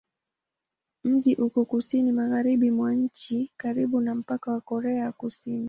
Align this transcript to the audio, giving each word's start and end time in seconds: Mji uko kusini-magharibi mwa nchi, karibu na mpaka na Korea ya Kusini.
Mji 1.03 1.35
uko 1.35 1.65
kusini-magharibi 1.65 2.71
mwa 2.71 2.93
nchi, 2.95 3.51
karibu 3.57 4.01
na 4.01 4.15
mpaka 4.15 4.51
na 4.51 4.59
Korea 4.61 4.97
ya 4.97 5.11
Kusini. 5.11 5.59